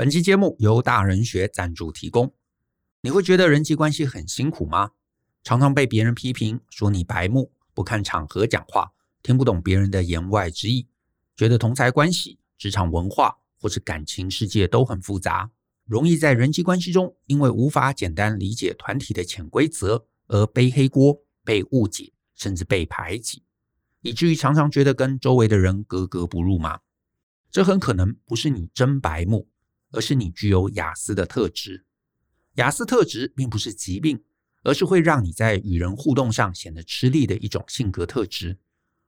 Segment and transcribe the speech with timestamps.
[0.00, 2.32] 本期节目由大人学赞助提供。
[3.02, 4.92] 你会觉得人际关系很辛苦吗？
[5.42, 8.92] 常常被别人批评，说你白目，不看场合讲话，
[9.22, 10.88] 听不懂别人的言外之意，
[11.36, 15.50] 觉得同侪关系、职场文化或是感情世界都很复杂，
[15.84, 23.42] 容易在人际关系中因为无法简单理解团体的潜规则而背黑锅、被误解，甚至被排挤。
[24.00, 26.80] 以至于常常觉得跟周围的人格格不入吗？
[27.50, 29.49] 这很可能不是你真白目，
[29.90, 31.84] 而是你具有雅思的特质。
[32.54, 34.22] 雅思特质并不是疾病，
[34.62, 38.58] 而是会让你在与人互动上显得吃力的一种性格特质。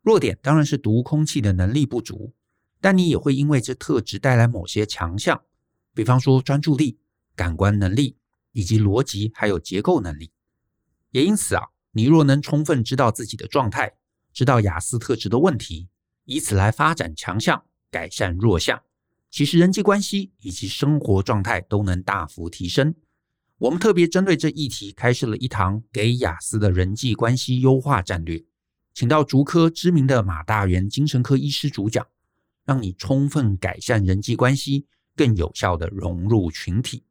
[0.03, 2.35] 弱点当然是读空气的能力不足，
[2.81, 5.43] 但你也会因为这特质带来某些强项，
[5.95, 6.99] 比方说专注力、
[7.37, 8.17] 感官能力
[8.53, 10.33] 以及逻辑还有结构能力。
[11.11, 13.97] 也因此啊，你若能充分知道自己的状态。
[14.33, 15.91] 知道雅斯特质的问题，
[16.25, 18.83] 以此来发展强项，改善弱项，
[19.33, 22.95] 其实人际关系以及生活状态都能大幅提升。
[23.57, 28.45] 我们特别针对这议题开设了一堂给雅思的人际关系优化战略，
[28.93, 32.06] 请到竹科知名的马大元精神科医师主讲，
[32.67, 37.03] 让你充分改善人际关系，更有效地融入群体。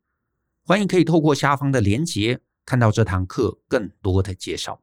[0.63, 4.79] 欢迎可以透过下方的连结，看到这堂课更多的介绍。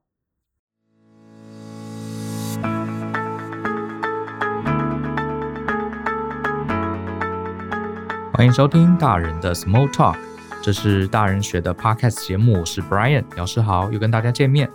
[8.38, 10.16] 欢迎收听大人的 Small Talk，
[10.62, 14.70] 这是大人学的 Podcast 节目，我是 Brian 姚诗豪，又跟大家见面。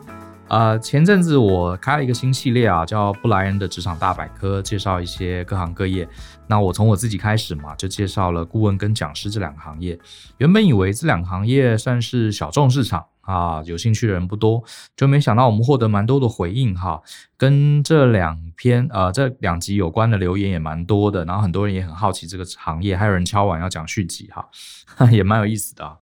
[0.50, 6.06] 呃，前阵子我开了一个新系列啊，叫布莱恩的职场大百科，介绍一些各行各业。
[6.46, 9.98] 那我从我自己开始嘛，就介绍了顾问跟讲师这两个行业。
[10.40, 13.06] 原本以为这两个行业算是小众市场。
[13.24, 14.64] 啊，有兴趣的人不多，
[14.96, 17.02] 就没想到我们获得蛮多的回应哈，
[17.38, 24.50] 跟这两篇呃这两集有关的留言也蛮多的，然后很多人也很好奇这个行业，还有人敲碗要讲续集哈，
[25.10, 25.98] 也蛮有意思的啊。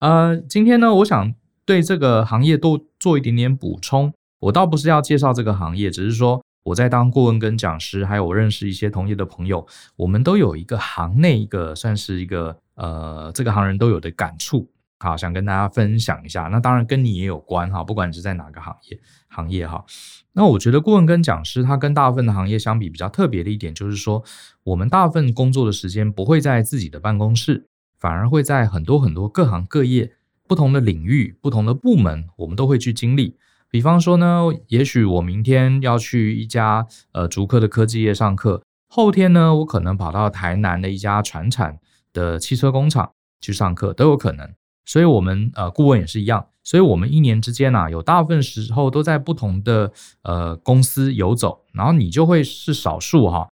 [0.00, 9.66] 呃，今天呢，我想对这个行业多做一点点补充，我倒不是要介绍这个行业，只是说我在当顾问跟讲师，还有我认识一些同业的朋友，
[9.96, 14.68] 我们都有一个行内一个算是一个呃这个行人都有的感触。
[15.00, 16.44] 好，想跟大家分享一下。
[16.44, 18.98] 那当然跟你也有关哈，不管你是在哪个行业
[19.28, 19.84] 行业哈。
[20.32, 24.24] 那我觉得顾问跟讲师，他跟大部分的行业相比，比较特别的一点就是说，
[24.64, 30.12] 我们大部分工作的时间不会在自己的办公室，反而会在很多很多各行各业、
[30.48, 33.36] 不同的领域、不同的部门，我们都会去经历。
[33.70, 41.78] 比方说呢，也许我明天要去一家呃竹科的科技业上课，后天呢，我可能跑到台南的一家船产
[42.12, 44.50] 的汽车工厂去上课，都有可能。
[44.88, 46.46] 所以，我们呃，顾问也是一样。
[46.64, 53.46] 所以，我们一年之间啊，有大部分时候都在不同的呃公司游走，然后你就会是少数哈。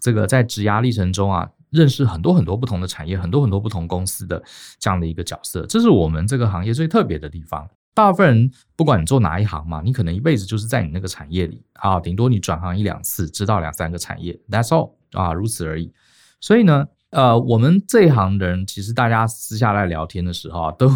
[0.00, 4.42] 这个在职涯历程中啊，认识很多很多不同的产业，很多很多不同公司的
[4.80, 7.68] 这样的一个角色，这是我们这个行业最特别的地方。
[7.94, 15.92] 大部分人不管你做哪一行嘛，你可能一辈子就是在你那个产业里啊，顶多你转行一两次，知道两三个产业，That's all 啊，如此而已。
[16.40, 16.88] 所以呢。
[17.10, 20.88] 呃，我们这一行的人，其实大家私下来聊天的时候啊，都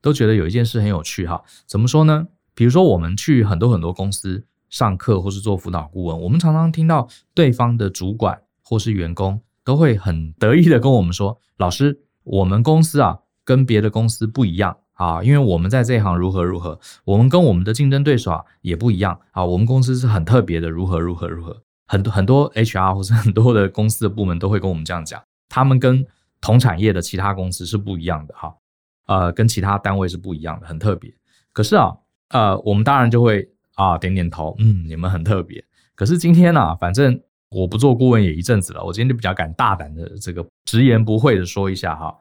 [0.00, 1.42] 都觉得有一件事很有趣哈。
[1.66, 2.28] 怎么说呢？
[2.54, 25.22] 比如说，我们去很多很多公司上课，或是做辅导顾问，我们常常听到对方的主管或是员工都会很得意的跟我们说：“老师，我们公司啊，跟别的公司不一样啊，因为我们在这一行如何如何，我们跟我们的竞争对手啊也不一样啊，我们公司是很特别的，如何如何如何。”很多很多 HR 或是很多的公司的部门都会跟我们这样讲。
[25.52, 26.02] 他们跟
[26.40, 28.54] 同产业的其他公司是不一样的哈，
[29.04, 31.12] 呃，跟其他单位是不一样的，很特别。
[31.52, 31.94] 可是啊，
[32.30, 35.62] 呃，我们当然就会啊点点头，嗯，你们很特别。
[35.94, 37.20] 可是今天呢、反正
[37.50, 42.16] 我不做顾问也一阵子了，我今天就比较敢大胆的这个直言不讳的说一下哈。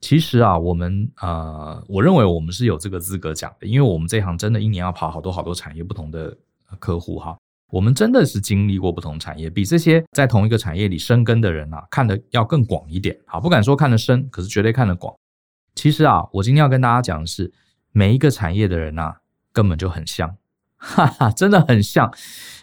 [0.00, 6.36] 其实啊，我们呃，我认为我们是有这个资格讲的，因为我们这行真的一年要跑好多好多产业不同的
[6.78, 7.36] 客户哈。
[7.72, 13.16] 我们真的是经历过不同产业，比这些在同一个产业里生根的人啊，看得要更广一点。
[13.26, 15.14] 好，不敢说看得深，可是绝对看得广。
[15.74, 17.52] 其实啊，我今天要跟大家讲的是，
[17.90, 19.16] 每一个产业的人啊，
[19.52, 20.36] 根本就很像，
[20.78, 22.12] 哈哈，真的很像。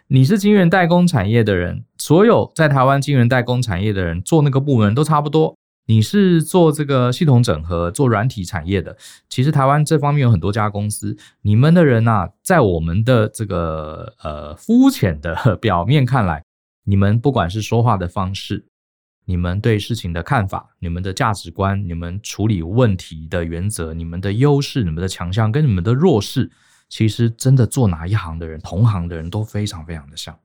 [0.08, 5.58] 你是晶圆代工产业的人，所有在台湾晶圆代工产业的人做那个部门都差不多。
[5.86, 8.96] 你是做这个系统整合、做软体产业的，
[9.28, 11.18] 其实台湾这方面有很多家公司。
[11.42, 16.44] 你们的人呐，在我们的这个呃肤浅的 表面看来，
[16.86, 18.66] 你们不管是说话的方式，
[19.26, 26.50] 你们对事情的看法，你们的价值观，你们处理问题的原则，你们的优势、你们的强项跟你们的弱势，
[26.88, 30.38] 其实真的做哪一行的人，同行的人都非常非常的像。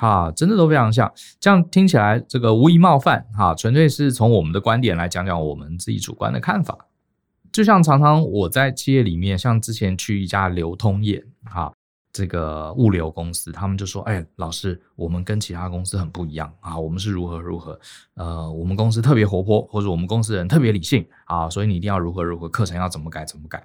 [0.00, 1.12] 哈，真的都非常像。
[1.38, 6.86] 这样听起来，这个无意冒犯哈，纯粹是从我们的观点来讲讲我们自己主观的看法。
[7.52, 11.70] 就像常常我在企业里面，像之前去一家流通业哈，
[12.12, 17.78] 这个物流公司，他们就说：“哎，老师，我们跟其他公司很不一样啊，我们是如何如何，
[18.14, 23.62] 呃，我们公司特别活泼，或者我们公司人特别理性啊，所以你一定要如何如何，课程要怎么改怎么改。”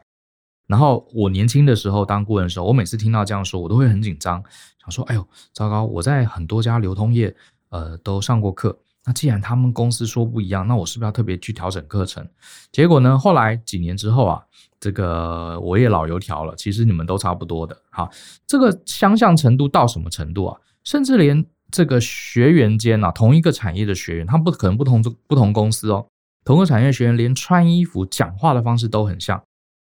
[0.67, 4.43] 然后我年轻的时候当顾问的时候，我每次听到这样说，我都会很紧张，
[4.81, 5.83] 想说：“哎呦，糟糕！
[5.85, 7.35] 我在很多家流通业，
[7.69, 8.77] 呃，都上过课。”
[9.07, 12.27] 那既然他们公司说不一样，那我是不是要特别去调整课程？
[12.71, 14.41] 结果呢，后来几年之后啊，
[14.79, 16.55] 这个我也老油条了。
[16.55, 17.79] 其实你们都差不多的。
[17.91, 18.09] 哈，
[18.47, 20.59] 这个相像程度到什么程度啊？
[20.83, 26.07] 甚至连这个学员间啊，同一个产业的学员，他不可能不同不同公司哦，
[26.43, 29.39] 同个产业学员连穿衣服、讲话的方式都很像。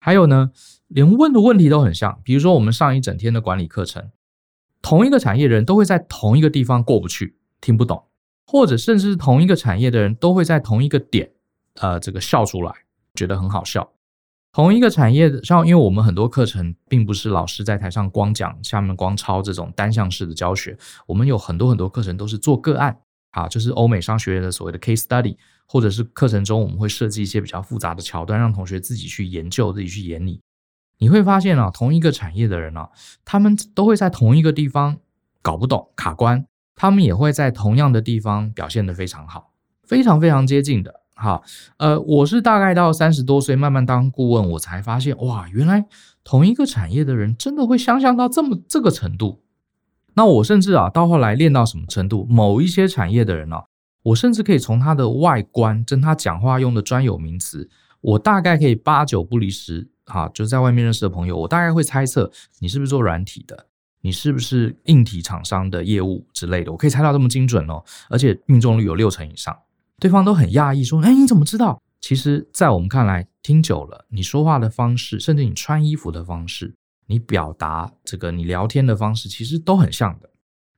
[0.05, 0.51] 还有呢，
[0.89, 2.21] 连问的问题都很像。
[2.25, 4.11] 比如说，我们上一整天的管理课程，
[4.83, 8.03] 同一个产业人都会在同一个地方过不去，听不懂。
[8.45, 11.31] 或者甚至是同一个产业的人都会在同一个点，
[11.75, 12.73] 呃，这个笑出来，
[13.15, 13.93] 觉得很好笑。
[14.51, 20.77] 同一个产业的，像因为我们很多课程并不是老师在台上光讲，下面光抄这种单向式的教学，
[21.07, 22.99] 我们有很多很多课程都是做个案，
[23.31, 25.37] 啊，就是欧美商学院的所谓的 case study，
[25.73, 30.39] 或者是课程中我们会设计一些比较复杂的桥段，让同学自己去研究，自己去演拟。
[30.99, 32.91] 你会发现啊，同一个产业的人啊，
[33.25, 34.99] 他们都会在同一个地方
[35.41, 36.45] 搞不懂，卡关。
[36.77, 39.53] 他们也会在同样的地方表现得非常好，
[39.83, 41.01] 非常非常接近的。
[41.15, 41.43] 哈，
[41.79, 45.87] 呃，我是大概到三十多岁慢慢当顾问，我才发现哇，原来
[46.23, 49.43] 同一个产业的人真的会相像到这么这个程度。
[50.13, 52.27] 那我甚至啊，到后来练到什么程度？
[52.29, 53.65] 某一些产业的人啊，
[54.03, 57.69] 我甚至可以从他的外观跟他讲话用的专有名词，
[58.01, 59.89] 我大概可以八九不离十。
[60.07, 63.67] 哈，就在外面认识的朋友，我大概会猜测你是不是做软体的。
[64.05, 66.73] 你是不是硬体厂商的业务之类的？
[66.73, 69.57] 我可以猜到这么精准哦，而且命中率有六成以上。
[70.01, 76.75] 对方都很讶异，说：“哎，你怎么知道？”其实，在我们看来，听久了，你说话的方式，甚至你穿衣服的方式，
[77.07, 80.29] 你表达这个你聊天的方式，其实都很像的。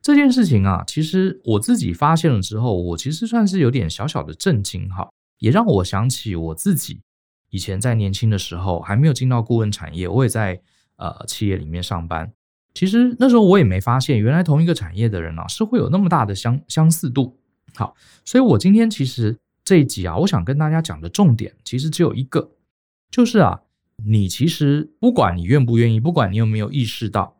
[0.04, 5.08] 这件事情啊，其实我自己发现了之后，我其实算是有点小小的震惊哈，
[5.38, 7.00] 也让我想起我自己
[7.48, 10.60] 以前在年轻的时候，还没有进到顾问产业，我也在
[10.96, 12.30] 呃企业里面上班。
[12.74, 17.38] 其实那时候我也没发现，原来同一个产业的人啊，是会有那么大的相相似度。
[17.74, 17.96] 好，
[18.26, 19.34] 所以我今天其实
[19.64, 22.50] 这一集啊，我想跟大家讲的重点其实只有一个，
[23.10, 23.62] 就是啊，
[24.04, 27.38] 你其实不管你愿不愿意，不管你有没有意识到，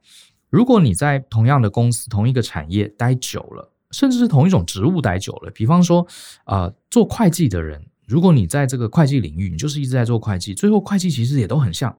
[0.55, 6.07] 如果你在同样的公司、同一个产业待久了，甚至是同一种职务待久了，比方说
[6.45, 11.93] 啊，呃，做会计的人，如果你在这个会计领域，你就是一直在做会计，最后会计其实也都很像。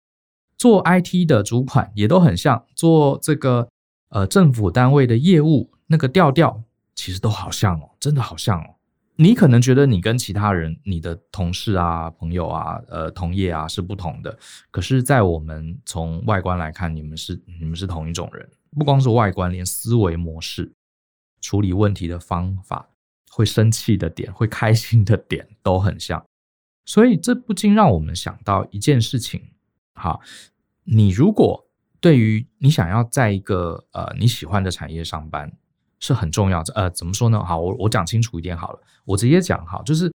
[0.58, 3.68] 做 IT 的主管也都很像，做这个
[4.08, 6.64] 呃政府单位的业务那个调调
[6.96, 8.75] 其实都好像哦，真的好像哦。
[9.18, 14.38] 你可能觉得你跟其他人、你的同事啊、朋友啊、呃同业啊是不同的，
[14.72, 18.50] 可是，在我们从外观来看，你们是你们是同一种人。
[18.78, 20.74] 不光是外观，连思维模式、
[21.40, 22.90] 处理问题的方法、
[23.32, 26.22] 会生气的点、会开心的点都很像。
[26.86, 29.42] 所以这不禁让我们想到一件事情。
[29.94, 30.20] 好，
[30.84, 31.66] 你如果
[32.02, 35.52] 对于你想要在一个呃你喜欢的产业上班
[36.00, 37.44] 是很重要的，呃，怎么说呢？
[37.44, 40.12] 好，我我讲清楚一点好了，我直接讲哈，就是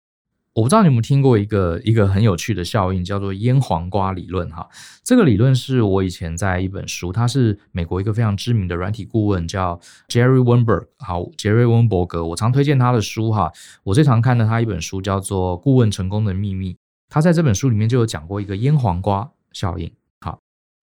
[0.54, 4.68] 我不知道你有没有听过一个一个很有趣的效应，叫做腌黄瓜理论哈。
[5.04, 10.88] 这个理论是我以前在一本书，他是美国一个非常知名的软体顾问，叫 Jerry Weinberg。
[10.98, 13.52] 好，杰瑞温伯格，我常推荐他的书哈。
[13.84, 16.74] 我最常看的他一本书叫做《顾问成功的秘密》，
[17.10, 19.32] 他在这本书里面就有讲过一个腌黄瓜。
[19.52, 19.90] 效应，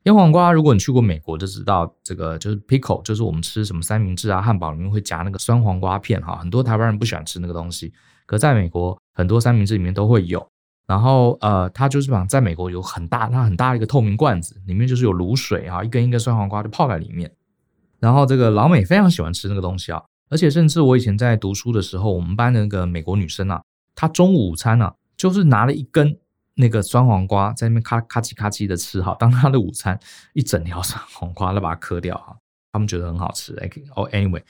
[0.04, 6.36] 腌黄瓜，如果你去过美国，就知道这个就是 pickle，就是我们吃什么三明治啊、汉堡里面会夹那个酸黄瓜片哈。
[6.36, 7.92] 很多台湾人不喜欢吃那个东西，
[8.26, 10.44] 可在美国很多三明治里面都会有。
[10.88, 17.30] 然后呃，它就是讲在美国有很大，它很大的一个透明罐子，里面就是有卤水哈，一根一根酸黄瓜就泡在里面。
[18.00, 23.62] 然后这个老美非常喜欢吃那个东西啊，而且甚至我以前在读书的时候，我们班的那个美国女生啊，
[23.94, 26.18] 她中午午餐啊，就是拿了一根。
[26.54, 29.98] 那个酸黄瓜在那边咔咔叽咔叽的吃哈，当他的午餐
[30.34, 32.36] 一整条酸黄瓜都把它嗑掉哈，
[32.72, 33.54] 他们觉得很好吃。
[33.56, 34.42] 哎哦，anyway，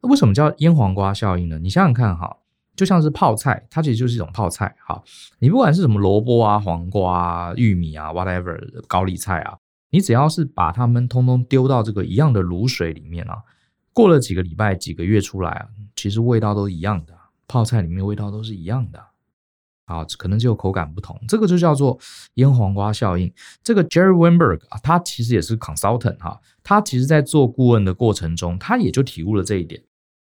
[0.00, 1.58] 为什么叫腌黄瓜效应呢？
[1.58, 2.36] 你想想看哈，
[2.74, 5.02] 就像是泡菜，它其实就是一种泡菜哈。
[5.38, 9.56] 你不管是什么萝卜啊、黄瓜啊、玉米啊、whatever 高丽菜啊，
[9.90, 13.42] 你只要是把它们通通丢到这个一样的卤水里面啊，
[13.92, 17.14] 过了几个礼拜、几个月出来啊，其实味道都一样的，
[17.46, 19.04] 泡菜里面味道都是一样的。
[19.84, 21.98] 啊，可能只有口感不同，这个就叫做
[22.34, 23.32] 腌黄瓜效应。
[23.62, 29.82] 这个 Jerry Weinberg 啊，他其实也是 consultant 哈，他其实在做顾问的过程中，他也就体悟了这一点。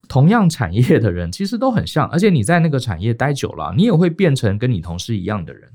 [0.08, 5.72] 同样产业的人其实都很像，而且你在那个产业待久了，你也会变成跟你同事一样的人。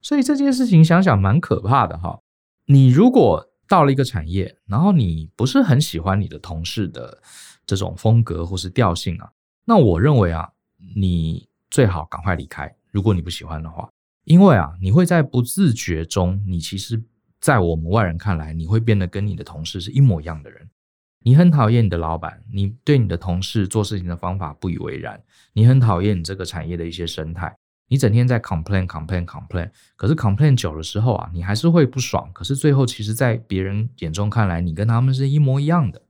[0.00, 2.20] 所以这件事情想想蛮可怕的哈。
[2.66, 7.22] 你如果到了一个产业，然后你不是很喜欢你的同事的
[7.64, 9.30] 这种风格或是调性啊，
[9.64, 10.50] 那我认为啊，
[10.96, 12.74] 你最好赶快离开。
[12.90, 13.88] 如果你不喜欢的话，
[14.24, 17.02] 因为啊，你会在不自觉中，你其实，
[17.40, 20.68] 在我们外人看来，你会变得跟你的同事是一模一样的人。
[21.22, 27.54] 你很讨厌你的老板，你对你的同事做事情的方法不以为然，你很讨厌你这个产业的一些生态。
[27.88, 32.30] 你整天在 complain complain complain，可是 complain 久了之后啊，你还是会不爽。
[32.32, 36.00] 可是最后，其实，在别人眼中看来，你跟他们是一模一样的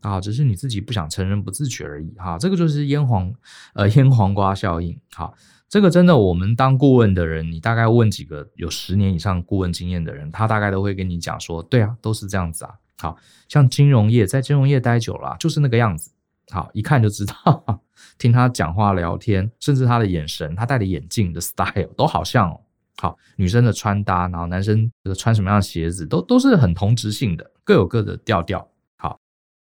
[0.00, 2.12] 啊，只是你自己不想承认、不自觉而已。
[2.16, 3.32] 哈，这个就是腌黄
[3.74, 4.98] 呃腌黄瓜效应。
[5.12, 5.34] 好，
[5.68, 12.74] 这个真的，我们当顾问的人，你大概问几个有十年以上顾问经验的人，他大概都会跟你讲说，对啊，都是这样子啊。
[12.96, 13.16] 好
[13.48, 16.12] 像金融业，在金融业待久了，就是那个样子。
[16.50, 17.82] 好，一看就知道。
[18.18, 22.60] 听他讲话聊天，甚至他的眼神，他戴的眼镜的 style 都好像哦。
[22.98, 28.66] 好，女生的穿搭，然后男生穿什么样的鞋子，都都是很同质性的，各有各的调调。
[28.96, 29.18] 好，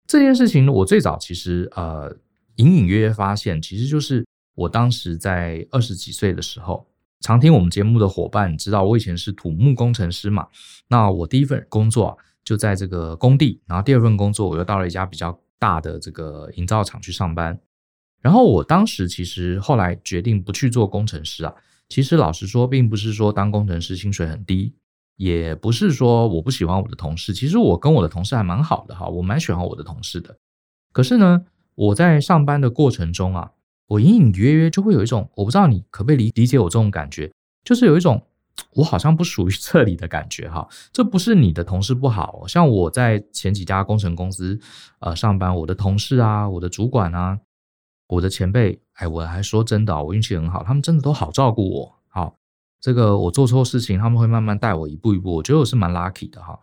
[0.05, 2.13] 这件事情呢，我最早其实呃
[2.58, 4.25] 隐隐约约发现，其实就是
[4.62, 6.86] 我当时在二十几岁的时候，
[7.20, 10.48] 常听我们节目的伙伴知道，我以前是土木工程师嘛。
[10.88, 17.60] 那我第一份工作就在这个工地，然后第二份工作我又到了一家比较大的这个营造厂去上班。
[18.22, 21.53] 然后我当时其实后来决定不去做工程师啊，
[21.89, 24.75] 其实老实说，并不是说当工程师薪水很低，
[25.15, 30.38] 也不是说我不喜欢我的同事，其实我跟我的同事还蛮好的哈，我蛮喜欢我的同事的。
[30.91, 33.51] 可是呢，我在上班的过程中啊，
[33.92, 37.30] 我隐隐约约就会有一种，我不知道你可不可以理理解我这种感觉，
[37.66, 38.26] 就是有一种
[38.72, 40.66] 我好像不属于 这里的感觉哈。
[40.94, 44.58] 这不是你的同事不好，像我在前几家工程公司
[45.00, 47.40] 呃上班，我的同事啊，我的主管啊。
[48.08, 51.96] 我的前辈，哎，我还说真的，我运气很好，他们真的都好照顾我。
[52.10, 52.38] 好，
[52.82, 56.60] 这个我做错事情，他们会慢慢带我一步一步，我觉得我是蛮 lucky 的哈。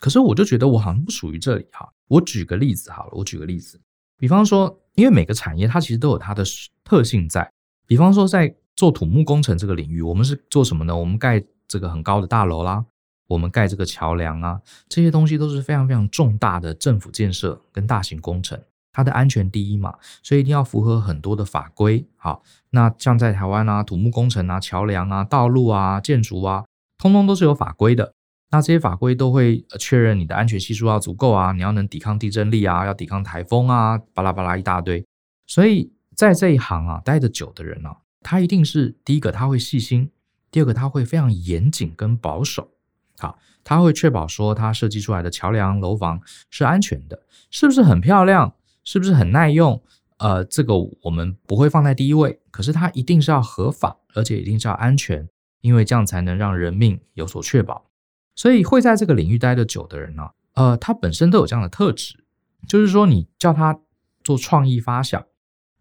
[0.00, 1.92] 可是我就觉得我好像不属于这里哈。
[2.08, 3.80] 我举个例子好了，我举个例子，
[4.18, 6.44] 比方说，因为每个产业它其实都有它的
[6.84, 7.50] 特性在。
[7.86, 10.96] 比方说，在做土木工程这个领域，我们是做什么呢？
[10.96, 12.84] 我们盖这个很高的大楼啦，
[13.28, 18.60] 我们盖这个桥梁啊，这些东西都是非常非常重大的政府建设跟大型工程。
[18.92, 22.06] 它的安全第一嘛，所以一定要符合很多的法规。
[22.16, 26.64] 好，那像在台湾啊，土木工程啊、桥梁啊、道路啊、建筑啊，
[26.96, 28.12] 通通都是有法规的。
[28.54, 35.04] 那这些法规都会确认你的安全系数要足够啊，你要能抵抗地震力啊，要抵抗台风啊，巴拉巴拉一大堆。
[35.44, 40.08] 所以在这一行啊，待得久的人啊，他一定是第一个他会细心，
[40.52, 42.70] 第二个他会非常严谨跟保守。
[43.18, 47.20] 好，他会确保说他设计出来的桥梁楼房是安全的，
[47.50, 48.54] 是不是很漂亮？
[48.84, 49.82] 是不是很耐用？
[50.18, 55.28] 呃，这个我们不会放在第一位，可是它一定是要合法，而且一定是要安全，
[55.60, 57.90] 因为这样才能让人命有所确保。
[58.34, 62.24] 所以会在这个领域待得久的人呢，呃，他本身都有这样的特质，
[62.68, 63.78] 就是说你叫他
[64.22, 65.24] 做创意发想，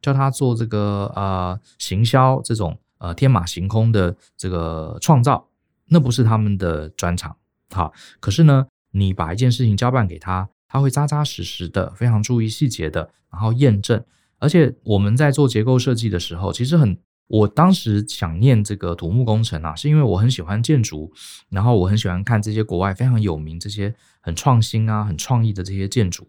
[0.01, 5.49] 叫他做这个呃行销这种呃天马行空的这个创造，
[5.87, 7.35] 那不是他们的专长。
[7.71, 10.49] 好，可是呢，你把一件事情交办给他。
[10.67, 14.03] 他会扎扎实实的，非常注意细节的，然后验证。
[14.39, 16.97] 而且我们在做结构设计的时候，其实很，
[17.33, 21.11] 我当时想念这个土木工程啊，是因为我很喜欢建筑，
[21.49, 26.27] 然后我很喜欢看这些国外非常有名、这些很创新啊、很创意的这些建筑。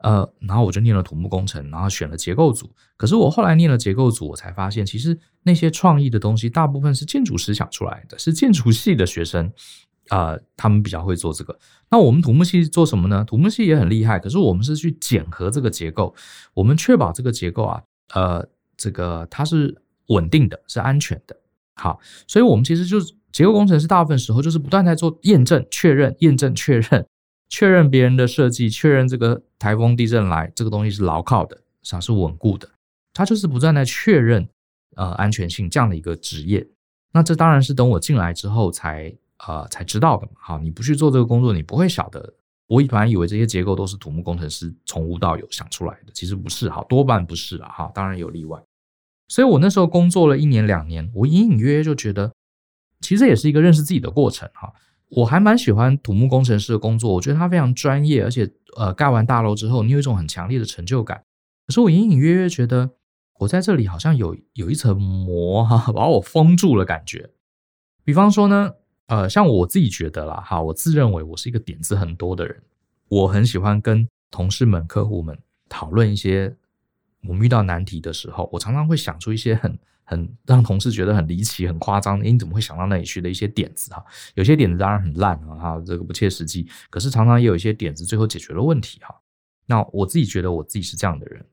[0.00, 2.70] 呃，然后我就念了土木工程，然后选了结构组。
[2.98, 9.50] 可是我后来念了结构组，我才发现，其实那些创意的东西，大部分是建筑师想出来的，是建筑系的学生。
[10.08, 11.58] 啊、呃，他们比较会做这个。
[11.90, 13.24] 那我们土木系做什么呢？
[13.24, 16.14] 土木系也很厉害，可是我们是去检核这个结构，
[16.52, 17.82] 我们确保这个结构啊，
[18.12, 19.80] 呃，这个它是
[20.12, 21.36] 稳定的，是安全的。
[21.74, 27.06] 好，所以我们其实就是结构工程师，大部分时候就是不断在做验证、确认、验证、确认、
[27.48, 32.68] 确认别人的设计，确认这个台风、地震来，这个东西是牢靠的，啥是稳固的。
[33.12, 34.48] 它就是不断在确认
[34.96, 36.66] 呃安全性这样的一个职业。
[37.12, 39.14] 那这当然是等我进来之后才。
[39.48, 40.32] 呃，才知道的嘛。
[40.38, 42.32] 好，你不去做这个工作，你不会晓得。
[42.68, 48.62] 我一般以为这些结构都是土木工程师从无到有想出来的，其实不是，哈，多半不是啊，哈，当然有例外。
[49.32, 52.30] 所以我那时候工作了一年两年，我隐隐约约就觉得，
[53.00, 54.70] 其实也是一个认识自己的过程，哈。
[55.08, 58.46] 我还蛮喜欢土木工程师的工作，我觉得他非常专业，而且
[58.76, 61.22] 呃，盖完大楼之后，你有一种很强烈的成就感。
[61.66, 62.90] 可是我隐隐约约觉得，
[63.38, 67.30] 我在这里好像有有一层膜哈，把我封住了感觉。
[68.04, 68.72] 比方说呢。
[69.08, 72.62] 呃，像我自己觉得啦，哈，我自认为我是一个点子很多的人，
[73.08, 76.56] 我很喜欢跟同事们、客户们讨论一些
[77.26, 84.04] 我们遇到难题的时候，我常常会想出一些很 很让同事觉得很离奇、很夸张，你怎么会想到那里去的一些点子哈？
[84.34, 86.68] 有些点子当然很烂啊，哈，这个不切实际。
[86.90, 89.14] 可是常常也有一些点子最后解决了问题哈。
[89.66, 91.46] 那我自己觉得我自己是这样的人，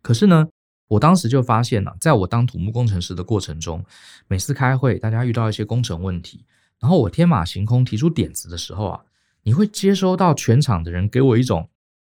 [0.00, 0.48] 可是呢，
[0.86, 3.84] 我当时就发现了，在我当土木工程师的过程中，
[4.28, 6.46] 每次开会，大家遇到一些工程问题，
[6.78, 9.00] 然后我天马行空提出点子的时候啊，
[9.42, 11.68] 你会接收到全场的人给我一种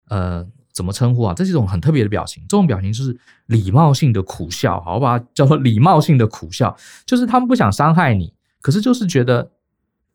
[0.10, 0.46] 呃。
[0.77, 1.34] 怎么称呼啊？
[1.34, 8.31] 这是一种很特别的表情，这种表情就是礼貌性的苦笑，好，我把它叫做礼貌性的苦笑，就是他们不想伤害你，
[8.62, 9.51] 可是就是觉得，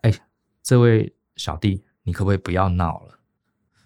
[0.02, 0.14] 哎，
[0.62, 3.18] 这位小弟，你可不可以不要闹了？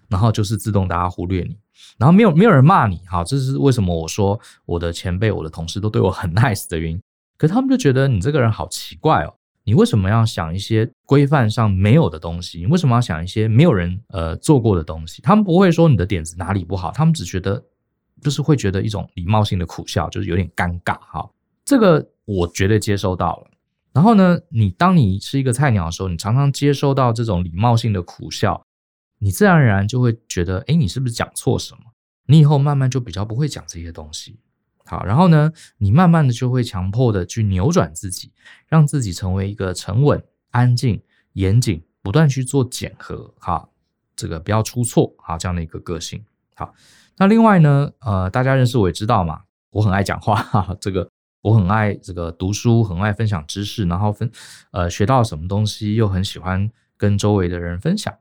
[0.08, 1.56] 然后就是自动大家忽略你，
[1.96, 7.00] 然后没有没有人骂你，好，这是为什么我说我的前辈、我的同事都对我很 nice 的原因，
[7.38, 9.32] 可他们就觉得你这个人好奇怪哦。
[9.66, 12.60] 你为什么要想一些规范上没有的东西？
[12.60, 15.20] 你为什么要想一些没有人呃做过的东西？
[15.22, 17.60] 他们不会说你的点子哪里不好，他们只觉得
[18.22, 21.28] 就是会觉得一种礼貌性的苦笑，就是有点尴尬哈。
[21.64, 23.50] 这个我绝对接收到了。
[23.92, 28.64] 然后呢，你当你是一个菜鸟的时候，你常常接收到这种礼貌性的苦笑，
[29.18, 31.80] 你自然而然就会觉得，诶，你是不是讲错什么？
[32.26, 34.38] 你以后慢慢就比较不会讲这些东西。
[34.86, 38.32] 好，然后呢，你慢慢的就会强迫的去扭转自己，
[38.68, 41.02] 让自己成为一个沉稳、安静、
[41.32, 43.68] 严谨，不断去做检核，哈，
[44.14, 46.24] 这个不要出错，哈，这样的一个个性。
[46.54, 46.72] 好，
[47.16, 51.10] 那另外呢，呃，大家认识我也知道嘛，我很爱讲话，哈，这个
[51.42, 54.30] 我很爱这个读书，很爱分享知识，然后分，
[54.70, 58.14] 呃，学到什么东西，又很喜欢跟周围的人分享。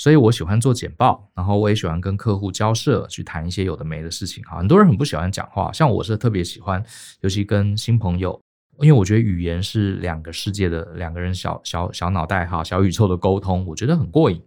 [0.00, 4.42] 所以我喜欢做简报，然后我也喜欢跟客户交涉，去谈一些有的没的事情。
[4.44, 6.82] 哈，很多人很不喜欢讲话，像我是特别喜欢，
[7.20, 8.40] 尤其跟新朋友，
[8.78, 14.42] 因为我觉得语言是两个世界的两个人小小小脑袋哈小宇宙的沟通，我觉得很过瘾。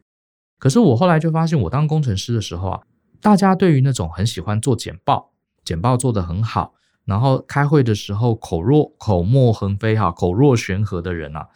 [0.58, 2.82] 可是我后来就发现，我当工程师的时候啊，
[3.22, 5.34] 大家对于那种很喜欢做简报，
[5.64, 6.74] 简报做得很好，
[7.06, 11.50] 然后开会的时候口若口沫横飞哈，口若悬河的人啊，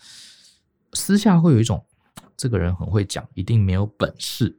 [0.94, 1.84] 私下会有一种。
[2.38, 4.56] 这个人很会讲，一定没有本事，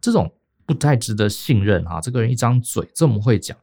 [0.00, 0.32] 这种
[0.64, 2.00] 不太值得信任哈。
[2.00, 3.56] 这个人一张嘴这么会讲，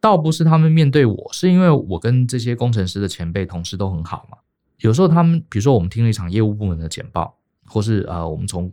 [0.00, 4.36] 倒不是他们面对我，是因为我跟这些工程师的前辈同事都很好嘛。
[4.78, 8.70] 有时候他们，比如说我们听了一场业务部门的简报，或是呃，我们从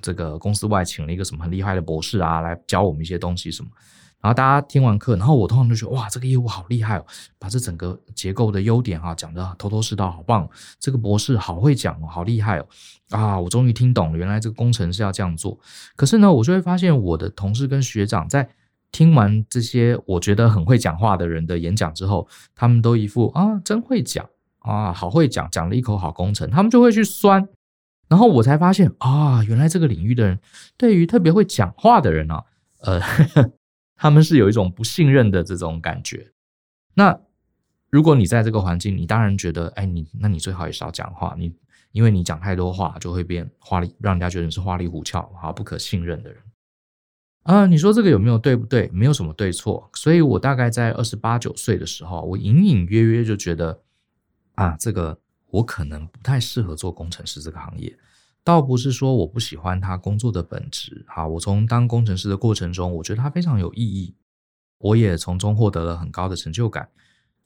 [0.00, 3.70] 这个公司外请了一个什么很厉害的博士啊，来教我们一些东西什么。
[4.24, 7.04] 然后大家听完课，然后我通常就觉得哇，这个业务好厉害哦，
[7.38, 10.48] 把这整个结构的优点啊讲得头头是道，好棒！
[10.80, 12.66] 这个博士好会讲哦，好厉害哦！
[13.10, 15.58] 啊，我终于听懂了，原来这个工程是要这样做。
[15.94, 18.48] 可是呢，我就会发现我的同事跟学长在
[18.92, 24.24] 听完这些我觉得很会讲话的人的演讲之后，他们都一副啊，真会讲
[24.60, 27.46] 啊，好会讲，讲了一口好工程，他们就会去酸。
[28.08, 30.40] 然后我才发现啊，原来这个领域的人
[30.78, 32.44] 对于特别会讲话的人啊，
[32.80, 33.02] 呃。
[34.04, 36.30] 他们是有一种不信任的这种感觉。
[36.92, 37.18] 那
[37.88, 41.34] 如果你在这个环境，你当然觉得，哎，你那你最好也少讲话。
[41.38, 41.50] 你
[41.92, 46.38] 因为你讲太多话，就会变花里，让人家觉得你是花里胡俏、好不可信任的人。
[47.44, 48.90] 啊，你说这个有没有对不对？
[48.92, 49.88] 没有什么对错。
[49.94, 53.80] 所以我大概在二十八九岁的时候，我隐隐约约就觉得，
[54.56, 57.96] 啊，这个我可能不太适合做工程师这个行业。
[58.44, 64.14] 倒不是说我不喜欢他工作的本质，哈，我从当工程师的过程中，我觉得他非常有意义，
[64.78, 66.88] 我也从中获得了很高的成就感。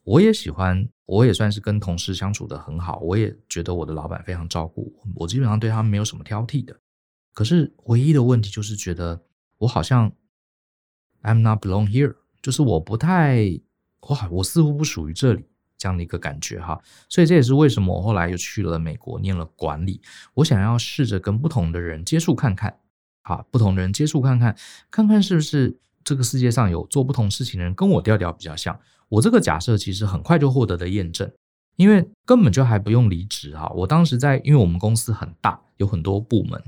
[0.03, 6.77] 我也喜欢，我也算是跟同事相处的很好，我也觉得我的老板非常照顾我，我基本上对他没有什么挑剔的。
[7.33, 9.23] 可是唯一的问题就是觉得
[9.59, 10.11] 我好像
[11.21, 13.61] I'm not belong here，就是我不太，
[14.09, 15.45] 哇，我似乎不属于这里。
[15.79, 20.01] 这样的一个感觉哈，所以这也是为什么我后来又去了美国念了管理。
[20.33, 22.77] 我想要试着跟不同的人接触看看，
[23.23, 24.55] 好，不同的人接触看看，
[24.91, 28.77] 看看是不是这个世界上有做不同事情的人跟我调调比较像。
[29.07, 31.31] 我这个假设其实很快就获得了验证，
[31.77, 33.71] 因为根本就还不用离职哈。
[33.73, 36.61] 我当时在，因为我们公司很大，有很多部门，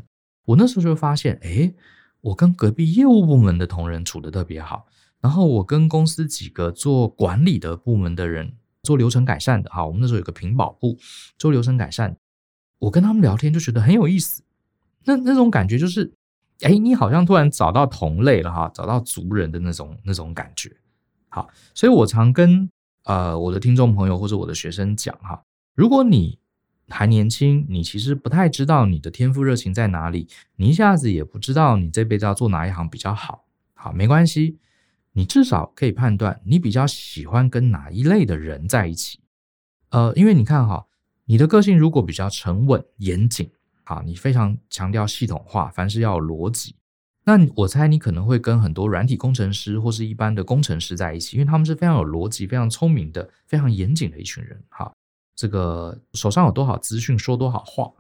[0.46, 1.76] 我那时候就发现，诶，
[2.22, 4.88] 我跟隔壁业务部门的同仁处得特别好，
[5.20, 8.54] 然后我跟公司几个做管理的部门的人。
[8.84, 10.98] 做流程改善的哈，我们那时候有个品保部
[11.38, 12.16] 做流程改善，
[12.80, 14.44] 我跟他们聊天就觉得很有意思，
[15.06, 16.12] 那那种感觉就是，
[16.62, 20.76] 哎，你好像突然找到同类了哈，找到族人的那种那种感觉。
[21.30, 22.70] 好，所以我常跟
[23.04, 25.44] 呃我的听众朋友或者我的学生讲哈，
[25.76, 26.40] 如果你
[26.90, 34.58] 还年轻，你其实不太知道你的天赋热情在哪里，你一下子也不知道你这辈子要做哪一行比较好，好，没关系。
[35.14, 39.20] 你至少可以判断你比较喜欢跟哪一类的人在一起，
[39.90, 40.88] 呃，因为你看哈，
[41.26, 43.52] 你的个性如果比较沉稳严谨，
[43.84, 46.76] 好，你非常强调系统化，凡事要有逻辑，
[47.26, 54.64] 那我猜你可能会跟很多软体工程师或是一般的工程师在一起，因为他们是非常有逻辑、非常聪明的、非常严谨的一群人。
[54.70, 54.92] 哈，
[55.36, 57.92] 这个手上有多少资讯说多少话，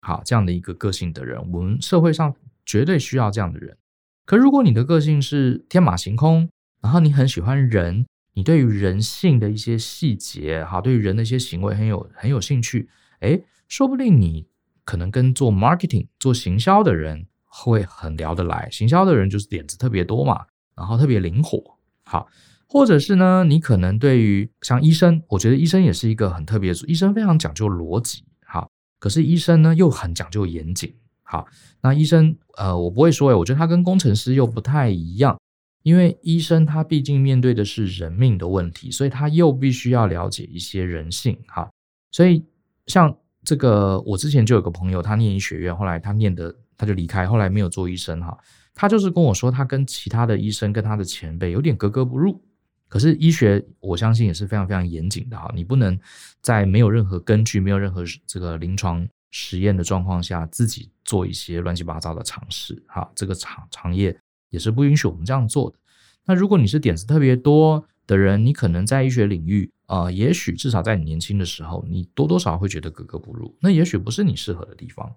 [0.00, 3.76] 好，这样的一个个性的人，我们社会上绝对需要这样的人。
[4.24, 6.48] 可如果你的个性是天马行空，
[6.84, 14.46] 然后你很喜欢人，你对于人性的一些细节，哈，对于人的一些行为很有很有兴趣，诶，说不定你
[14.84, 17.26] 可能跟做 marketing、做行销的人。
[17.56, 20.44] 会很聊得来，行销的人就是点子特别多嘛，
[20.74, 22.26] 然后特别灵活，好，
[22.66, 28.68] 或者是呢，你可能对于像医生，我觉得医生也是一个很特别的，医生非常讲究逻辑，好，
[28.98, 30.92] 可是医生呢又很讲究严谨，
[31.22, 31.46] 好，
[31.80, 35.38] 那医生，呃，我不会说，诶，我觉得他跟工程师又不太一样，
[35.84, 41.70] 因为医生他毕竟面对的是人命的问题，所以他又必须要了解一些人性，哈，
[42.10, 42.44] 所以
[42.88, 46.52] 像这个，我之前就有个朋友，他念医学院，后来他念的。
[46.76, 48.36] 他就离开，后来没有做医生哈。
[48.74, 52.42] 他就是跟我说，他跟其他的医生跟他的前辈有点格格不入。
[52.88, 55.48] 可是医学，我相信也是非常非常严谨的哈。
[55.54, 55.96] 你不能
[56.42, 63.08] 在没有任何根据、没有任何这个临床实验的状况下，自己做一些乱七八糟的尝试哈。
[63.14, 64.14] 这个行行业
[64.54, 65.76] 也是不允许我们这样做的。
[66.24, 73.54] 那如果你是点子特别多的人，你可能在医学领域啊、也许至少在你年轻的时候，你多多少少会觉得格格不入。
[73.60, 75.12] 那也许不是你适合的地方。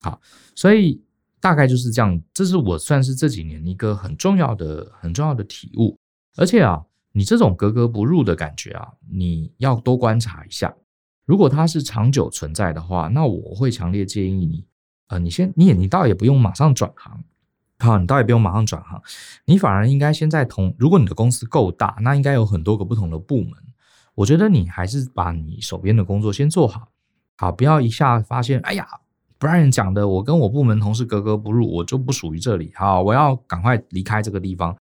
[0.00, 0.20] 好，
[0.54, 1.02] 所以
[1.40, 2.22] 大概就是这样。
[2.32, 5.98] 这是我算是这几年一个很重要的、很重要的体悟。
[6.36, 10.74] 而且啊，你这种格格不入的感觉啊，你要多观察一下。
[11.26, 14.64] 如果它是长久存在的话，那我会强烈建议你，
[15.08, 17.22] 呃，你先，你也，你倒也不用马上转行。
[17.80, 19.02] 好，你倒也不用马上转行，
[19.46, 23.52] 你反而应该先在同，如果你的公司够大，那应该有很多个不同的部门。
[24.14, 26.88] 我觉得你还是把你手边的工作先做好，
[27.36, 28.86] 好，不要一下发现，哎呀。
[29.40, 32.72] Brian 讲的，我跟我部门同事格格不入，我就不属于这里。
[32.74, 34.76] 好，我要赶快离开这个地方。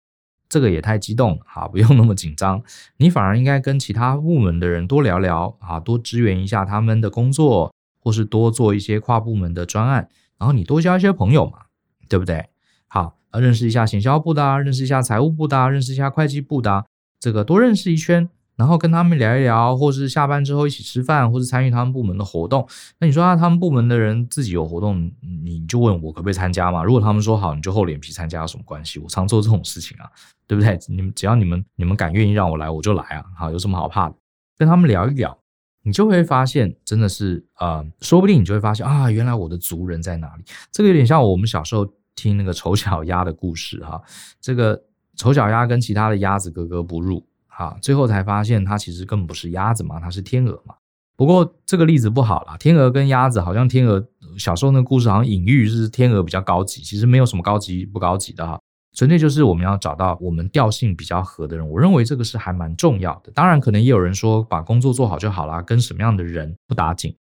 [0.48, 2.64] 这个也太激动了，好，不用那么紧张。
[2.96, 10.08] 你反而应该跟其他部门的人多聊聊，啊，多支援一下他们的工作，或是多做一些跨部门的专案。
[10.38, 11.64] 然后你多交一些朋友嘛，
[12.08, 12.48] 对不对？
[12.96, 16.86] 好，认识一下行销部的，认识一下财务部的，认识一下会计部的，
[17.20, 18.30] 这个多认识一圈。
[18.56, 22.66] 然后跟他们聊一聊，或是下班之后一起吃饭，或是参与他们部门的活动。
[23.00, 25.12] 那你说啊，他们部门的人自己有活动，
[25.44, 26.82] 你就问我可不可以参加嘛？
[26.82, 28.98] 如果他们说好，你就厚脸皮参加有什么关系？
[29.00, 30.10] 我常做这种事情啊，
[30.48, 30.80] 对不对？
[30.88, 33.26] 你们只要你们你们敢愿意让我来，我就来啊！
[33.38, 34.16] 好，有什么好怕的？
[34.58, 35.38] 跟他们聊一聊，
[35.84, 40.46] 你就会发现，真的是呃，说不定你就会发现啊，原来我的族人在哪里？
[40.72, 44.02] 这个有点像我们小时候听那个丑小鸭的故事哈。
[44.40, 44.82] 这个
[45.16, 47.26] 丑小鸭跟其他的鸭子格格不入。
[47.58, 50.76] 啊，最后才发现它其实根本不是鸭子嘛，它是天鹅嘛。
[51.16, 54.06] 不过这个例子不好啦，天鹅跟鸭子好像天鹅
[54.38, 58.60] 小时候那个故事好像隐喻是天鹅比较高级，其实没有什么高级不高级的哈，
[58.94, 61.66] 纯粹就是我们要找到我们调性比较合的人。
[61.66, 63.32] 我认为这个是还蛮重要的。
[63.32, 67.16] 当然，可能也有人说把工作做好就好啦，跟什么样的人不打紧。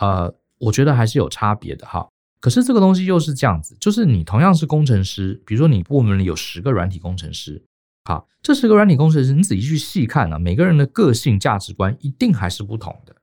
[0.00, 2.06] 呃，我觉得还是有差别的哈。
[2.40, 7.62] 可是这个东西又是这样子，就是你同样是工程师，比如说你部门里有十个软体工程师。
[8.04, 13.14] 好，这十个软体工程师，你仔细去细看啊，每个人的个性价值观一定还是不同的。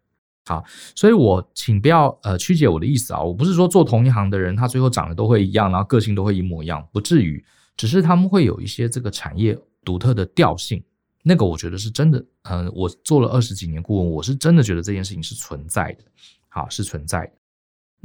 [0.45, 0.63] 好，
[0.95, 7.43] 所以我请不要呃曲解我的意思啊，我不是说做同一行的人他最后长得都会一样，然后个性都会一模一样，不至于，
[7.75, 10.83] 只是他们会有一些这个产业独特的调性，
[11.23, 12.23] 那个我觉得是真的。
[12.43, 16.03] 嗯、我做了二十几年顾问，我是真的觉得这件事情是存在的。
[16.49, 17.31] 好，是存在的。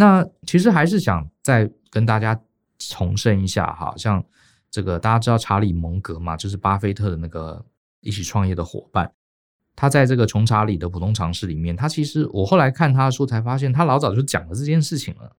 [0.00, 2.40] 那其实还是想再跟大家
[2.78, 4.24] 重申一下，哈，像。
[4.72, 6.36] 这个大家知道查理蒙格嘛？
[6.36, 7.60] 就是巴菲特的那个
[8.02, 9.12] 一起创业的伙伴。
[9.74, 15.34] 他在这个穷查理的普通常识里面，他其实我后来看他的书才发现，他老早就讲了这件事情了。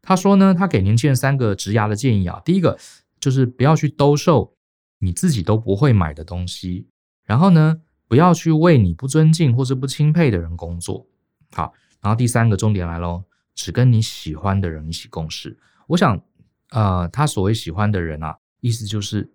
[0.00, 2.78] 他说呢，他给年轻人三个职涯的建议啊，第一个
[3.18, 4.54] 就是不要去兜售
[5.00, 6.86] 你自己都不会买的东西，
[7.24, 11.04] 然后呢，不要去为你不尊敬或者不钦佩的人工作。
[11.50, 13.24] 好，然后第三个重点来喽，
[13.58, 15.58] 只跟你喜欢的人一起共事。
[15.88, 16.22] 我想，
[16.70, 18.38] 呃，他所谓喜欢的人啊。
[18.60, 19.28] 意思就是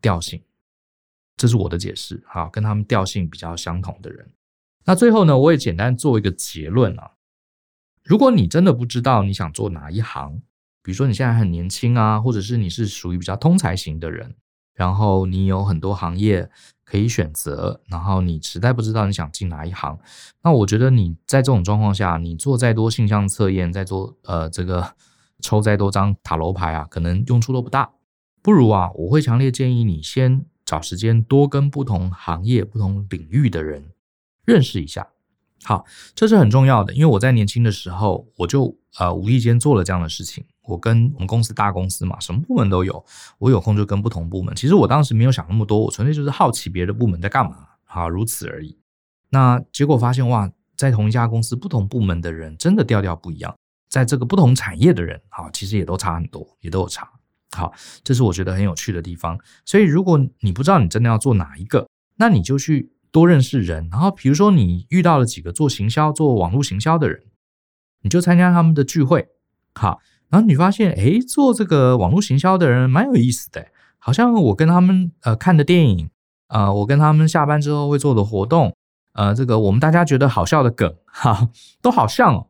[0.00, 0.40] 调性，
[1.36, 2.22] 这是我的解释。
[2.26, 4.28] 好，跟他们调性比较相同的人。
[4.84, 7.12] 那最后呢，我也简单做一个结论啊。
[8.04, 10.40] 如果你真的不知道你想做哪一行，
[10.82, 14.36] 比如说你现在很年轻啊，或者是你是属于比较通才型的人，
[14.78, 16.48] 然后你有很多行业
[16.84, 19.98] 可以选择，然后你实在不知道你想进哪一行，
[20.44, 24.94] 那我觉得你在这种状况下，你做再多性向测验，再做呃这个
[25.40, 27.90] 抽再多张塔罗牌啊，可能用处都不大。
[28.40, 33.90] 不如啊，我会强烈建议你先找时间多跟不同行业、不同领域的人
[34.44, 35.08] 认识一下，
[35.64, 40.44] 好，这是很重要的，因为我在年轻的时候，我就呃无意间做了这样的事情。
[40.62, 43.04] 我跟我们公司大公司嘛，什么部门都有，
[43.38, 44.54] 我有空就跟不同部门。
[44.54, 48.78] 其实我当时没有想那么多，我纯粹就是好奇别的部门在干嘛，好，如此而已。
[49.30, 53.56] 那结果发现哇，在同一家公司，不同部门的人真的调调不一样，
[53.88, 57.10] 在这个不同产业的人，好，其实也都差很多，也都有差。
[57.52, 57.72] 好，
[58.04, 59.38] 这是我觉得很有趣的地方。
[59.64, 63.88] 所以如果你不知道你真的要做哪一个，那你就去多认识人。
[63.90, 67.24] 然后比如说你遇到了几个做行销、做网络行销的人，
[68.02, 69.28] 你就参加他们的聚会，
[69.74, 70.00] 好。
[70.30, 73.68] 然后你发现，诶，做这个网络行销的人蛮有意思的，
[73.98, 76.10] 好像我跟他们呃看的电影，
[76.48, 78.76] 呃，我跟他们下班之后会做的活动，
[79.14, 81.48] 呃，这个我们大家觉得好笑的梗， 哈，
[81.80, 82.48] 都好像哦。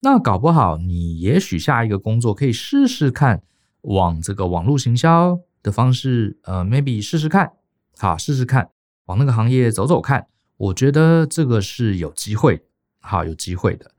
[0.00, 3.42] 那搞不好你也许下一个工作可以试试看，
[3.80, 7.50] 往这个网络行销的方式，呃，maybe 试试看，
[7.96, 8.70] 好，试试看，
[9.08, 10.28] 往那个行业走走看。
[10.56, 12.62] 我觉得这个是有机会，
[13.00, 13.92] 好，有机会的。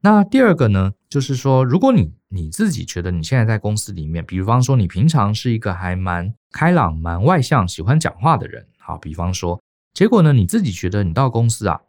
[0.00, 9.58] 那第二个呢，就是说，如果你你自己觉得你现在在公司里面，比方说你平常是一个还蛮开朗、蛮外向、喜欢讲话的人，好，比方说，
[9.94, 11.80] 结果呢，你自己觉得你到公司啊，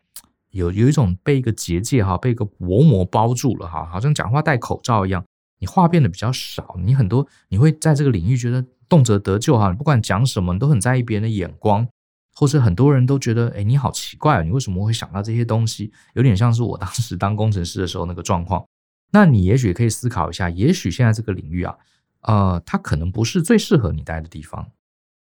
[0.51, 5.23] 有有一种被一个结界哈，被一个薄膜包住了哈，好像讲话戴口罩一样，
[5.59, 11.87] 你话变得比较少，你很多你会在这个领域觉得动辄得咎哈，不管讲什么，你都很在意别人的眼光。
[12.35, 15.91] 或是很多人都觉得，哎，你好奇怪啊，你为什么会想到这些东西？
[16.13, 18.63] 有点像是我当时当工程师的时候那个状况。
[19.11, 21.75] 那你也许可以思考一下，也许现在这个领域啊，
[22.21, 24.69] 呃，它可能不是最适合你待的地方，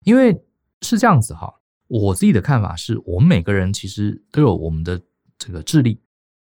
[0.04, 0.44] 因为
[0.82, 1.54] 是这样子哈。
[1.88, 5.02] 我自己的看法是，我们每个人其实都有我们的
[5.38, 6.02] 这个智力，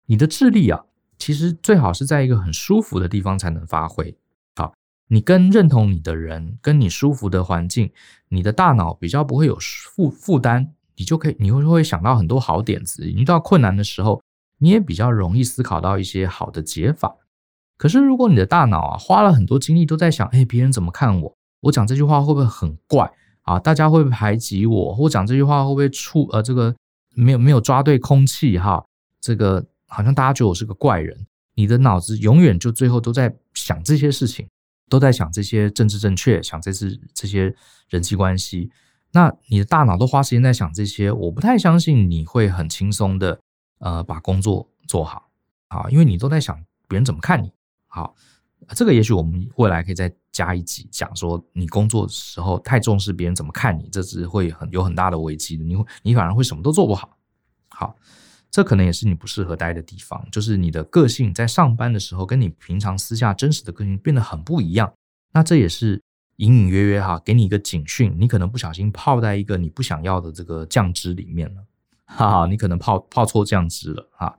[0.07, 0.85] 你的智力啊，
[1.19, 4.17] 其实最好是在一个很舒服的地方才能发挥。
[5.09, 7.91] 你跟认同你的人，跟你舒服的环境，
[8.29, 13.07] 你的大脑比较不会有负负担，你就可以，你会会想到很多好点子。
[13.11, 14.23] 遇到困难的时候，
[14.59, 17.15] 你也比较容易思考到一些好的解法。
[17.77, 21.37] 可是如果你的大脑啊，花了很多精力都在想，哎，别人怎么看我？
[21.61, 23.13] 我讲这句话会不会很怪
[23.43, 23.59] 啊？
[23.59, 24.95] 大家会不会排挤我？
[24.95, 26.75] 或讲这句话会不会触呃这个
[27.15, 28.85] 没有没有抓对空气哈？
[29.21, 31.27] 这个好像大家觉得我是个怪人。
[31.57, 34.47] 你的脑子永远就最后都在想这些事情。
[34.89, 37.55] 都在想这些政治正确，想这次这些
[37.89, 38.71] 人际关系。
[39.13, 43.41] 那你的大脑都花时间在想这些，我不太相信你会很轻松的
[43.79, 45.29] 呃把工作做好
[45.69, 46.57] 啊，因为你都在想
[46.89, 47.53] 别人怎么看你。
[47.87, 48.15] 好，
[48.71, 55.65] 这个也许我们未来可以再加一集讲说，你工作的时候太重视别人怎么看你，这是会很有很大的危机的。
[55.65, 57.17] 你会你反而会什么都做不好。
[57.69, 57.95] 好。
[58.55, 64.95] 这可能也是你不适合待的地方，就是你的个性在上班的时候跟你平常私下真实的个性变得很不一样。
[65.33, 66.01] 那这也是
[66.37, 71.65] 隐隐约约哈，给你一个警讯，你可能不小心泡在一个你不想要的这个酱汁里面了，
[72.05, 74.39] 哈哈，你可能泡泡错酱汁了哈。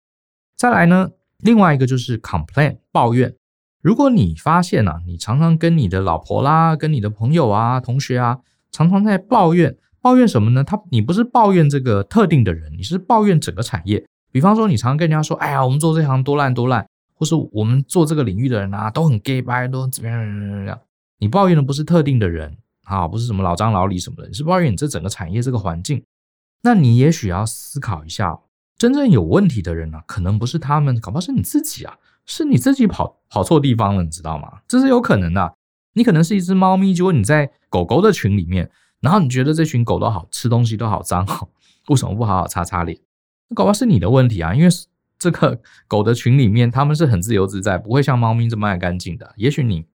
[0.55, 3.35] 再来呢，另外一个就是 complain 抱怨。
[3.81, 8.39] 如果你发现啊，你常常跟你的老婆啦、跟你的朋友啊、同学啊，
[8.71, 9.75] 常常在抱怨。
[10.05, 10.63] 抱怨什么呢？
[10.63, 14.05] 他，你不是抱怨这个特定的人，你是抱怨整个产业。
[14.31, 20.79] 比方说，你常常跟人家说：“哎呀，我们做这行多烂多烂。”或是我们做这个领域的人啊，都很 gay bye，都怎么样怎么样？
[21.17, 26.03] 你抱怨的不是特定的人啊，不是什么老张老李什么的，你是抱怨你这整个产业这个环境。
[26.61, 28.37] 那你也许要思考一下，
[28.77, 34.59] 真正有问题的人呢、可能不是他们，搞不好是你自己啊，是你自己跑跑错地方了，你知道吗？
[34.67, 35.51] 这是有可能的。
[35.93, 38.69] 你可能是一只猫咪，结果你在狗狗的群里面。
[39.05, 41.47] 然后你觉得这群狗都好吃东西都好脏哦，
[41.89, 42.97] 为什么不好好擦擦脸？
[43.49, 44.67] 那搞不好是你的问题啊，因为
[45.19, 49.31] 这个狗的群里面，他们是很自由自在，不会像猫咪这么爱干净的。
[49.37, 49.85] 也许你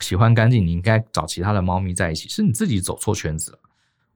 [0.00, 3.58] 喜欢干净，你应该找其他的猫咪在一起，是你自己走错圈子了。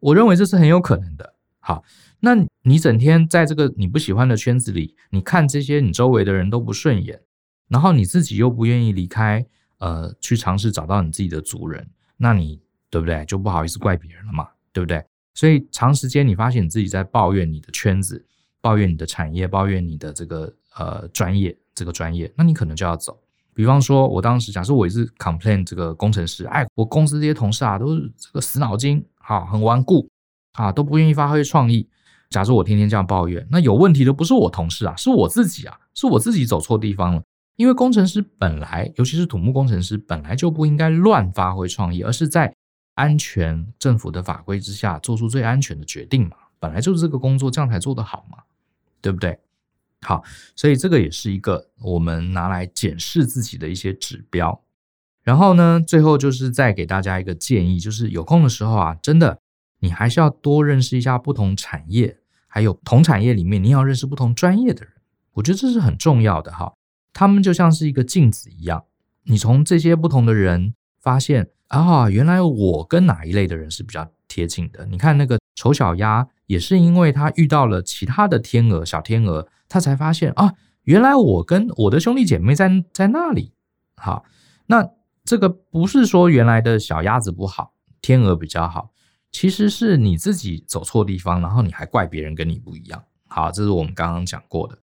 [0.01, 1.33] 我认为这是很有可能的。
[1.59, 1.83] 好，
[2.21, 7.23] 那你整天在这个你不喜欢的圈子里，你看这些你周围的人都不顺眼，
[7.69, 9.47] 然后你自己又不愿意离开，
[9.79, 11.89] 呃，去尝试找到你自己的族人，
[12.19, 12.61] 那你。
[12.93, 13.25] 对不对？
[13.25, 15.03] 就不好意思怪别人了嘛，对不对？
[15.33, 18.23] 所以长时间你发现你自己在抱怨你的圈子，
[18.61, 23.19] 抱怨你的产业，抱怨你的这个呃专业，这个专业，那你可能就要走。
[23.55, 30.07] 比方说，我当时假设我也是 complain 这个工程师，哎，我公司这些同事啊都是这个死脑筋，哈，很顽固，
[30.53, 31.89] 啊，都不愿意发挥创意。
[32.29, 37.23] 假设我天天这样抱怨，那有问题的不是我同事啊，是我自己啊，是我自己走错地方了。
[37.57, 42.55] 因为工程师本来，尤其是土木工程师，本来就不应该乱发挥创意，而是在
[42.95, 48.39] 安全政府的法规之下，做出最安全的决定嘛，本来就是这个工作这样才做得好嘛，
[49.01, 49.39] 对不对？
[50.03, 50.23] 好，
[50.57, 54.63] 所以这个也是一个我们拿来检视自己的一些指标。
[55.23, 59.39] 然后呢，最后就是再给大家一个建议，就是有空的时候啊，真的
[59.79, 64.93] 你还是要多认识一下不同产业，还有同产业里面你要认识不同专业的人。
[65.35, 66.75] 我觉得这是很重要的哈。
[67.13, 68.85] 他们就像是一个镜子一样，
[69.23, 74.85] 你从这些不同的人发现啊，原来我跟哪一类的人是比较贴近的。
[74.87, 83.55] 你看那个丑小鸭，也是因为他遇到了其他的天鹅、小天鹅，他才发现啊，原来我跟我的兄弟姐妹在在那里。
[83.97, 84.23] 好，
[84.67, 84.87] 那
[85.25, 88.91] 这个不是说原来的小鸭子不好，天鹅比较好，
[89.31, 93.03] 其实是你自己走错地方，然后你还怪别人跟你不一样。
[93.29, 94.77] 好，这是我们刚刚讲过的。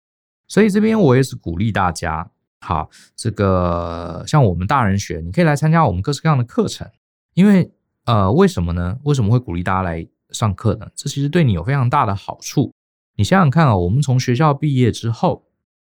[0.46, 2.30] 所以这边我也是鼓励大家，
[2.66, 6.90] 好，这个像我们大人学，你可以来参加我们各式各样的课程，
[7.34, 7.70] 因为
[8.06, 8.98] 呃，为什么呢？
[9.04, 10.88] 为什么会鼓励大家来上课呢？
[10.96, 12.72] 这其实对你有非常大的好处。
[13.14, 15.44] 你想想看啊，我们从学校毕业之后，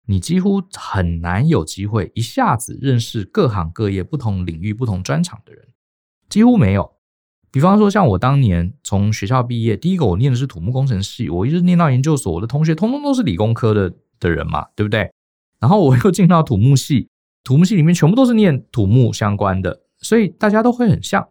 [0.06, 5.68] 你几乎很难有机会一下子认识各行各业、不同领域、不同专长的人，
[6.30, 6.90] 几乎没有。
[7.52, 13.94] 比方说，像我当年从学校毕业，第一个我念的是土木工程系，我一直念到研究所，我的同学通通都是理工科的。
[14.22, 15.12] 的人嘛，对不对？
[15.62, 17.08] 然后我又进到土木系，
[17.46, 21.26] 土木系里面全部都是念土木相关的，所以大家都会很像。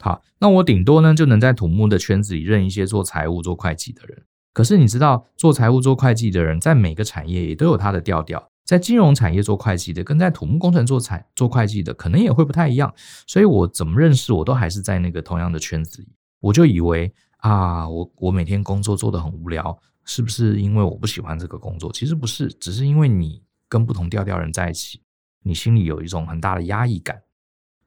[0.00, 4.24] 好，那我顶多呢就能在土木的圈子里认一些做财务、做会计的人。
[4.52, 12.92] 可是你知道，做财务、做会计的人在每个产业也都有他的调调，在金融产业做会计的，跟在土木工程做财做会计的，可能也会不太一样。
[13.26, 16.08] 所以我怎么认识，我都还是在那个同样的圈子里。
[16.40, 19.78] 我就以为啊，我我每天工作做得很无聊。
[20.04, 21.92] 是不是因为我不喜欢这个工作？
[21.92, 25.00] 其实不是，只是因为你跟不同调调人在一起，
[25.42, 27.22] 你心里有一种很大的压抑感。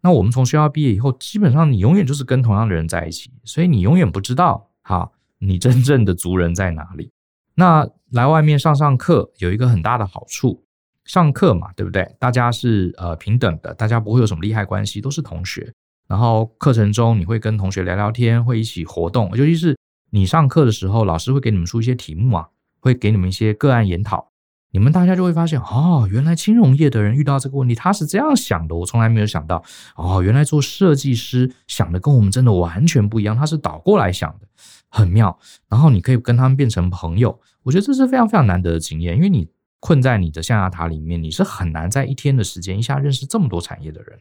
[0.01, 7.11] 那我们从学校毕业以后，基本上你永远就是跟同样的人在一起，所以你永远不知道哈，你真正的族人在哪里。
[7.55, 10.63] 那来外面上上课有一个很大的好处，
[11.03, 12.15] 上课嘛，对不对？
[12.19, 15.73] 大家是呃平等的，大家不会有什么利害关系，都是同学。
[16.07, 19.75] 然后课程中你会跟同学聊聊天，会一起活动，尤其是。
[20.11, 22.47] 你上课的时候，老师会给你们出一些题目啊，
[22.79, 24.31] 会给你们一些个案研讨，
[24.71, 29.63] 你们大家就会发现，哦，原来金融业的人遇到这个问题，他是这样想的，我从来没有想到，
[29.95, 34.47] 哦，原来做设计师想的跟我们真的完全不一样，他是倒过来想的，
[34.89, 35.37] 很妙。
[35.67, 44.19] 然后你可以跟他们变成朋友，我觉得这是非常非常难得的经验，因为你困在你的象牙塔里面，你是很难在一天的时间一下认识这么多产业的人。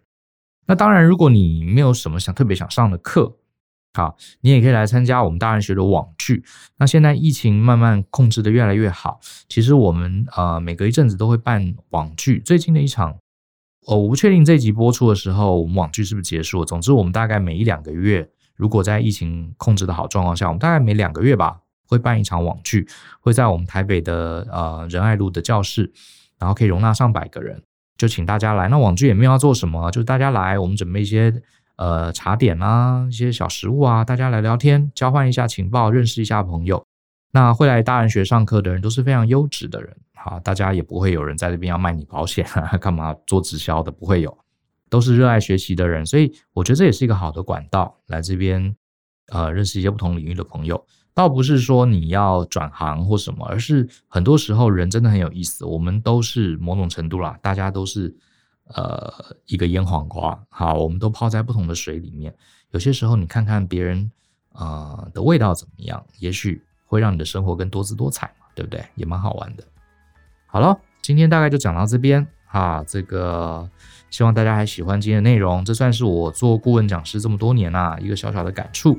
[0.66, 3.36] 那当然，如果你没有什么想特别想上的课。
[3.96, 6.44] 好，你也可以来参加我们大人学的网剧。
[6.78, 12.40] 那现在疫情慢慢控制得越来越好，其实我们呃每隔一阵子都会办网剧。
[12.40, 13.16] 最近的一场，
[13.86, 16.66] 我不确定这集播出的时候，我们网剧是不是结束了。
[16.66, 22.88] 总之，我们大概每一两个月，如果在疫情控制的好状况下，我们大概每两个月吧，会办一场网剧，
[23.20, 25.92] 会在我们台北的呃仁爱路的教室，
[26.40, 27.62] 然后可以容纳上百个人，
[27.96, 28.66] 就请大家来。
[28.66, 31.32] 那网剧也没有要做什么，就是大家来，我们准备一些。
[31.76, 36.86] 呃，茶点啊，一些小食物啊，大家来聊天，交换一下情报，认识一下朋友。
[37.32, 42.46] 那会来大人学上课的人都是非常优质的人，好，大家也不会有人在这边要卖你保险，
[42.80, 44.38] 干嘛做直销的，不会有，
[44.88, 48.76] 都是热爱学习的人，所以我觉得这也是一个好的管道，来这边
[49.32, 50.86] 呃认识一些不同领域的朋友。
[51.12, 58.16] 倒不是说你要转行或什么，而是很多时候人真的很有意思，我们都是某种程度啦，大家都是。
[58.68, 59.12] 呃，
[59.44, 62.34] 一个腌黄瓜，好，我们都泡在不同的水里面。
[62.70, 64.10] 有些时候，你看看别人
[64.52, 68.82] 呃的味道怎么样，也许会让你的生活更多姿多彩嘛，对不对？
[68.94, 69.62] 也蛮好玩的。
[70.46, 72.82] 好了，今天大概就讲到这边哈。
[72.86, 73.68] 这个
[74.10, 78.98] 希望大家还喜欢今天的内容，这算是我做顾问讲师这么多年啊一个小小的感触。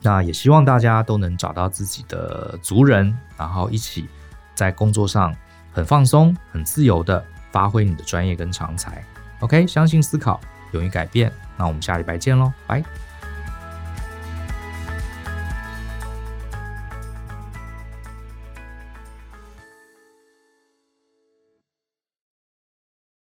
[0.00, 4.08] 那也希望大家都能找到自己的族人，然后一起
[4.54, 5.36] 在工作上
[5.70, 7.22] 很放松、很自由的。
[7.50, 9.02] 发挥你的专业跟长才
[9.40, 10.40] ，OK，相信思考，
[10.72, 12.82] 勇于改变，那我们下礼拜见喽，拜。